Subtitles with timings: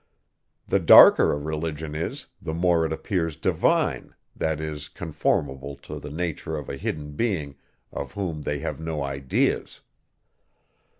[0.67, 6.09] The darker a religion is, the more it appears divine, that is, conformable to the
[6.09, 7.53] nature of a hidden being,
[7.91, 9.81] of whom they have no ideas.